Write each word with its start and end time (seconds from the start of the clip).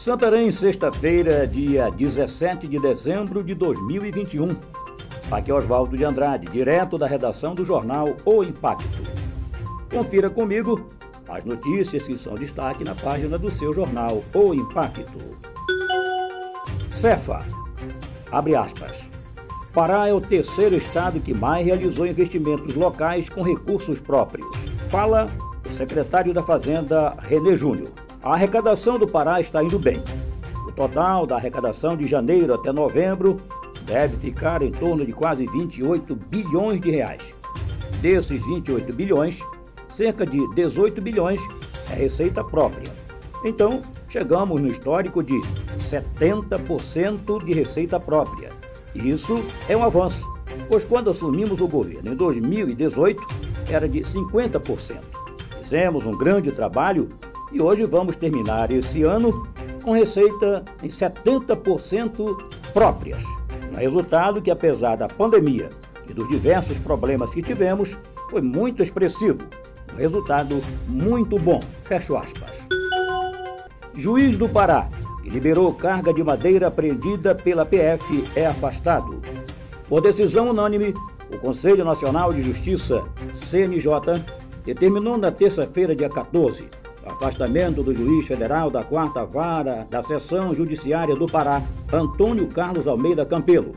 Santarém, 0.00 0.50
sexta-feira, 0.50 1.46
dia 1.46 1.90
17 1.90 2.66
de 2.66 2.78
dezembro 2.78 3.44
de 3.44 3.54
2021. 3.54 4.56
Aqui 5.30 5.50
é 5.50 5.54
Oswaldo 5.54 5.94
de 5.94 6.02
Andrade, 6.06 6.46
direto 6.46 6.96
da 6.96 7.06
redação 7.06 7.54
do 7.54 7.66
jornal 7.66 8.16
O 8.24 8.42
Impacto. 8.42 9.02
Confira 9.92 10.30
comigo 10.30 10.88
as 11.28 11.44
notícias 11.44 12.04
que 12.04 12.16
são 12.16 12.34
destaque 12.34 12.82
na 12.82 12.94
página 12.94 13.36
do 13.36 13.50
seu 13.50 13.74
jornal 13.74 14.24
O 14.32 14.54
Impacto. 14.54 15.18
Cefa, 16.90 17.44
abre 18.32 18.56
aspas. 18.56 19.06
Pará 19.74 20.08
é 20.08 20.14
o 20.14 20.20
terceiro 20.22 20.76
estado 20.76 21.20
que 21.20 21.34
mais 21.34 21.66
realizou 21.66 22.06
investimentos 22.06 22.74
locais 22.74 23.28
com 23.28 23.42
recursos 23.42 24.00
próprios. 24.00 24.48
Fala 24.88 25.30
o 25.62 25.70
secretário 25.70 26.32
da 26.32 26.42
Fazenda, 26.42 27.14
Renê 27.20 27.54
Júnior. 27.54 27.90
A 28.22 28.34
arrecadação 28.34 28.98
do 28.98 29.06
Pará 29.06 29.40
está 29.40 29.64
indo 29.64 29.78
bem. 29.78 30.02
O 30.68 30.72
total 30.72 31.26
da 31.26 31.36
arrecadação 31.36 31.96
de 31.96 32.06
janeiro 32.06 32.52
até 32.52 32.70
novembro 32.70 33.38
deve 33.84 34.18
ficar 34.18 34.60
em 34.60 34.70
torno 34.70 35.06
de 35.06 35.12
quase 35.12 35.46
28 35.46 36.14
bilhões 36.14 36.82
de 36.82 36.90
reais. 36.90 37.32
Desses 38.02 38.44
28 38.44 38.92
bilhões, 38.92 39.40
cerca 39.88 40.26
de 40.26 40.38
18 40.54 41.00
bilhões 41.00 41.40
é 41.90 41.94
receita 41.94 42.44
própria. 42.44 42.92
Então, 43.42 43.80
chegamos 44.10 44.60
no 44.60 44.68
histórico 44.68 45.22
de 45.22 45.40
70% 45.78 47.42
de 47.42 47.52
receita 47.54 47.98
própria. 47.98 48.50
Isso 48.94 49.42
é 49.66 49.74
um 49.74 49.82
avanço, 49.82 50.30
pois 50.68 50.84
quando 50.84 51.08
assumimos 51.08 51.58
o 51.62 51.66
governo 51.66 52.12
em 52.12 52.16
2018 52.16 53.26
era 53.70 53.88
de 53.88 54.00
50%. 54.00 54.98
Fizemos 55.62 56.04
um 56.04 56.12
grande 56.12 56.52
trabalho 56.52 57.08
e 57.52 57.62
hoje 57.62 57.84
vamos 57.84 58.16
terminar 58.16 58.70
esse 58.70 59.02
ano 59.02 59.46
com 59.82 59.92
receita 59.92 60.64
em 60.82 60.88
70% 60.88 62.36
próprias. 62.72 63.22
Um 63.72 63.76
resultado 63.76 64.40
que, 64.40 64.50
apesar 64.50 64.96
da 64.96 65.08
pandemia 65.08 65.70
e 66.08 66.12
dos 66.12 66.28
diversos 66.28 66.76
problemas 66.78 67.30
que 67.30 67.42
tivemos, 67.42 67.96
foi 68.30 68.40
muito 68.40 68.82
expressivo. 68.82 69.38
Um 69.92 69.96
resultado 69.96 70.60
muito 70.86 71.38
bom. 71.38 71.60
Fecho 71.84 72.16
aspas. 72.16 72.50
Juiz 73.94 74.36
do 74.38 74.48
Pará, 74.48 74.88
que 75.22 75.30
liberou 75.30 75.72
carga 75.74 76.12
de 76.12 76.22
madeira 76.22 76.68
apreendida 76.68 77.34
pela 77.34 77.66
PF, 77.66 78.24
é 78.36 78.46
afastado. 78.46 79.20
Por 79.88 80.00
decisão 80.00 80.50
unânime, 80.50 80.94
o 81.32 81.38
Conselho 81.38 81.84
Nacional 81.84 82.32
de 82.32 82.42
Justiça, 82.42 83.04
CNJ, 83.34 83.90
determinou 84.64 85.18
na 85.18 85.30
terça-feira, 85.30 85.94
dia 85.94 86.08
14, 86.08 86.62
o 86.62 86.79
afastamento 87.04 87.82
do 87.82 87.94
juiz 87.94 88.26
federal 88.26 88.70
da 88.70 88.82
quarta 88.82 89.24
vara 89.24 89.86
da 89.90 90.02
seção 90.02 90.54
judiciária 90.54 91.14
do 91.14 91.26
Pará, 91.26 91.62
Antônio 91.92 92.46
Carlos 92.48 92.86
Almeida 92.86 93.24
Campelo. 93.24 93.72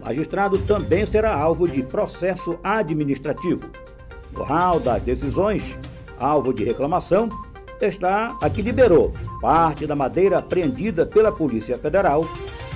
O 0.00 0.06
magistrado 0.06 0.58
também 0.58 1.04
será 1.04 1.34
alvo 1.34 1.66
de 1.66 1.82
processo 1.82 2.58
administrativo. 2.62 3.62
No 4.32 4.42
hall 4.42 4.78
das 4.78 5.02
decisões, 5.02 5.76
alvo 6.18 6.52
de 6.52 6.64
reclamação, 6.64 7.28
está 7.80 8.36
a 8.40 8.48
que 8.48 8.62
liberou 8.62 9.12
parte 9.40 9.86
da 9.86 9.94
madeira 9.94 10.38
apreendida 10.38 11.04
pela 11.04 11.32
Polícia 11.32 11.76
Federal 11.76 12.22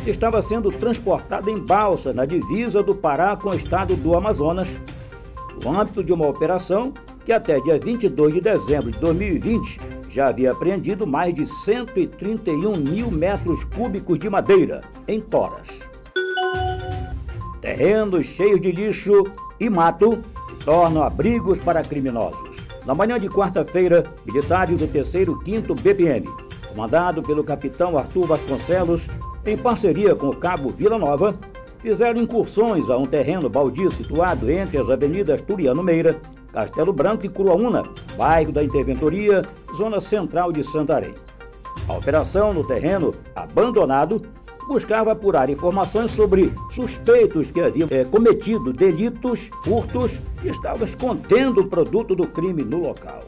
que 0.04 0.10
estava 0.10 0.41
sendo 0.41 0.70
transportada 0.70 1.50
em 1.50 1.58
balsa 1.58 2.12
na 2.12 2.24
divisa 2.24 2.82
do 2.82 2.94
Pará 2.94 3.36
com 3.36 3.50
o 3.50 3.54
estado 3.54 3.94
do 3.96 4.14
Amazonas, 4.14 4.80
no 5.62 5.78
âmbito 5.78 6.02
de 6.02 6.12
uma 6.12 6.26
operação 6.26 6.92
que 7.30 7.34
até 7.34 7.60
dia 7.60 7.78
22 7.78 8.34
de 8.34 8.40
dezembro 8.40 8.90
de 8.90 8.98
2020 8.98 9.80
já 10.08 10.26
havia 10.30 10.50
apreendido 10.50 11.06
mais 11.06 11.32
de 11.32 11.46
131 11.46 12.72
mil 12.76 13.08
metros 13.08 13.62
cúbicos 13.62 14.18
de 14.18 14.28
madeira 14.28 14.80
em 15.06 15.20
toras. 15.20 15.69
Terrenos 17.60 18.26
cheios 18.26 18.60
de 18.60 18.72
lixo 18.72 19.22
e 19.60 19.70
mato 19.70 20.19
tornam 20.64 21.04
abrigos 21.04 21.60
para 21.60 21.82
criminosos. 21.82 22.56
Na 22.84 22.96
manhã 22.96 23.16
de 23.16 23.28
quarta-feira, 23.28 24.02
militares 24.26 24.76
do 24.76 24.88
3º 24.88 25.38
5 25.44 25.74
BPM, 25.80 26.26
comandado 26.69 27.22
pelo 27.22 27.44
capitão 27.44 27.96
Arthur 27.96 28.26
Vasconcelos, 28.26 29.06
em 29.46 29.56
parceria 29.56 30.16
com 30.16 30.30
o 30.30 30.36
cabo 30.36 30.70
Vila 30.70 30.98
Nova, 30.98 31.38
fizeram 31.78 32.20
incursões 32.20 32.90
a 32.90 32.96
um 32.98 33.04
terreno 33.04 33.48
baldio 33.48 33.88
situado 33.88 34.50
entre 34.50 34.78
as 34.78 34.90
avenidas 34.90 35.40
Turiano 35.40 35.80
Meira 35.80 36.20
Castelo 36.53 36.93
Branco 36.93 37.27
e 37.27 37.28
Cruaúna, 37.28 37.84
bairro 38.16 38.53
da 38.53 38.62
Interventoria, 38.62 39.43
zona 39.77 40.00
central 40.00 40.53
de 40.53 40.65
Santarém. 40.65 41.15
A 41.88 41.94
operação 41.94 42.53
no 42.53 42.66
terreno 42.66 43.12
abandonado 43.34 44.22
buscava 44.69 45.12
apurar 45.12 45.50
informações 45.50 46.12
sobre 46.12 46.53
suspeitos 46.71 47.50
que 47.50 47.61
haviam 47.61 47.88
é, 47.91 48.05
cometido 48.05 48.72
delitos, 48.72 49.50
furtos 49.65 50.21
e 50.44 50.49
estavam 50.49 50.84
escondendo 50.84 51.62
o 51.62 51.66
produto 51.66 52.15
do 52.15 52.27
crime 52.28 52.62
no 52.62 52.78
local. 52.78 53.22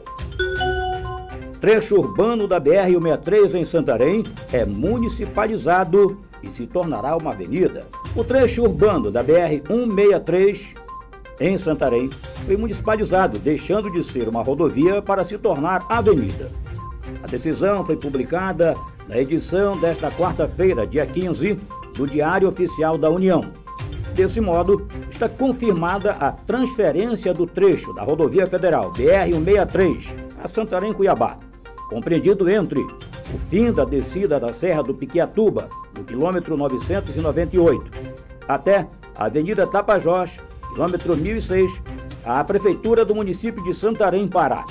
Trecho 1.59 1.95
urbano 1.95 2.47
da 2.47 2.59
BR-163 2.59 3.55
em 3.55 3.65
Santarém 3.65 4.23
é 4.51 4.65
municipalizado 4.65 6.17
e 6.41 6.49
se 6.49 6.67
tornará 6.67 7.15
uma 7.15 7.31
avenida. 7.31 7.87
O 8.15 8.23
trecho 8.23 8.63
urbano 8.63 9.09
da 9.09 9.23
BR-163 9.23 10.75
em 11.39 11.57
Santarém 11.57 12.09
foi 12.45 12.57
municipalizado, 12.57 13.39
deixando 13.39 13.91
de 13.91 14.03
ser 14.03 14.27
uma 14.27 14.43
rodovia 14.43 15.01
para 15.01 15.23
se 15.23 15.37
tornar 15.37 15.85
avenida. 15.89 16.51
A 17.23 17.27
decisão 17.27 17.85
foi 17.85 17.95
publicada 17.95 18.75
na 19.07 19.17
edição 19.17 19.77
desta 19.77 20.11
quarta-feira, 20.11 20.85
dia 20.85 21.05
15, 21.05 21.59
do 21.95 22.07
Diário 22.07 22.47
Oficial 22.47 22.97
da 22.97 23.09
União. 23.09 23.51
Desse 24.13 24.39
modo, 24.39 24.87
está 25.09 25.27
confirmada 25.27 26.11
a 26.11 26.31
transferência 26.31 27.33
do 27.33 27.47
trecho 27.47 27.93
da 27.93 28.03
rodovia 28.03 28.45
federal 28.45 28.91
BR-163 28.93 30.13
a 30.43 30.47
Santarém-Cuiabá, 30.47 31.37
compreendido 31.89 32.49
entre 32.49 32.79
o 32.79 33.39
fim 33.49 33.71
da 33.71 33.85
descida 33.85 34.39
da 34.39 34.53
Serra 34.53 34.83
do 34.83 34.93
Piquiatuba, 34.93 35.69
no 35.97 36.03
quilômetro 36.03 36.55
998, 36.57 37.83
até 38.47 38.87
a 39.15 39.25
Avenida 39.25 39.65
Tapajós, 39.65 40.39
quilômetro 40.73 41.15
1006, 41.15 41.81
à 42.25 42.43
Prefeitura 42.43 43.05
do 43.05 43.15
município 43.15 43.63
de 43.63 43.73
Santarém, 43.73 44.27
Pará. 44.27 44.65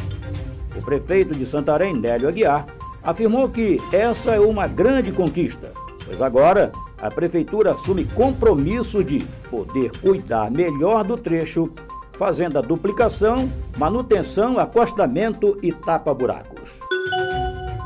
O 0.77 0.83
prefeito 0.83 1.37
de 1.37 1.45
Santarém, 1.45 1.95
Nélio 1.95 2.29
Aguiar, 2.29 2.67
afirmou 3.03 3.49
que 3.49 3.79
essa 3.93 4.33
é 4.33 4.41
uma 4.41 4.67
grande 4.67 5.13
conquista, 5.13 5.73
pois 6.05 6.23
agora 6.23 6.73
a 7.01 7.11
Prefeitura 7.11 7.73
assume 7.73 8.05
compromisso 8.05 9.03
de 9.03 9.21
poder 9.51 9.91
cuidar 9.99 10.51
melhor 10.51 11.05
do 11.05 11.17
trecho, 11.17 11.71
fazendo 12.13 12.59
a 12.59 12.63
duplicação, 12.63 13.51
manutenção, 13.77 14.59
acostamento 14.59 15.59
e 15.63 15.73
tapa-buracos. 15.73 16.81